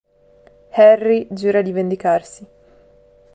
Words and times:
Harry 0.71 1.27
giura 1.31 1.61
di 1.61 1.71
vendicarsi. 1.71 2.43